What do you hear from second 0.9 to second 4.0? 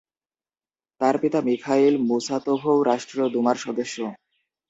তার পিতা মিখাইল মুসাতোভও রাষ্ট্রীয় দুমার সদস্য।